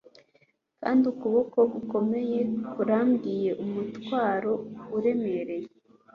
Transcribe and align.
Kandi 0.81 1.03
ukuboko 1.13 1.57
gukomeye 1.73 2.39
kurambiwe 2.71 3.49
umutwaro 3.65 4.53
uremereye 4.97 5.69